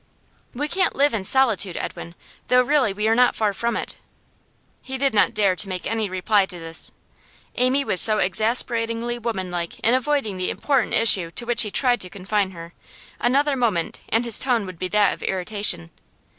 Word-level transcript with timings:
'We 0.55 0.67
can't 0.69 0.95
live 0.95 1.13
in 1.13 1.23
solitude, 1.23 1.77
Edwin, 1.77 2.15
though 2.47 2.63
really 2.63 2.91
we 2.91 3.07
are 3.07 3.13
not 3.13 3.35
far 3.35 3.53
from 3.53 3.77
it.' 3.77 3.97
He 4.81 4.97
did 4.97 5.13
not 5.13 5.35
dare 5.35 5.55
to 5.55 5.69
make 5.69 5.85
any 5.85 6.09
reply 6.09 6.47
to 6.47 6.57
this. 6.57 6.91
Amy 7.53 7.85
was 7.85 8.01
so 8.01 8.17
exasperatingly 8.17 9.19
womanlike 9.19 9.79
in 9.81 9.93
avoiding 9.93 10.37
the 10.37 10.49
important 10.49 10.95
issue 10.95 11.29
to 11.29 11.45
which 11.45 11.61
he 11.61 11.69
tried 11.69 12.01
to 12.01 12.09
confine 12.09 12.49
her; 12.49 12.73
another 13.19 13.55
moment, 13.55 14.01
and 14.09 14.25
his 14.25 14.39
tone 14.39 14.65
would 14.65 14.79
be 14.79 14.87
that 14.87 15.13
of 15.13 15.21
irritation. 15.21 15.91